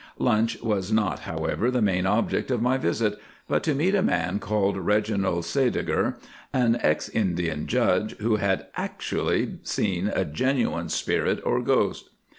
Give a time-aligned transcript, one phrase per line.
[0.17, 4.39] Lunch was not, however, the main object of my visit, but to meet a man
[4.39, 6.15] called Reginald Sædeger,
[6.51, 12.09] an ex Indian judge, who had actually seen a genuine spirit or ghost.